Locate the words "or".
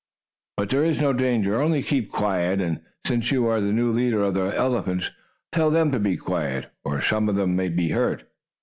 6.83-7.01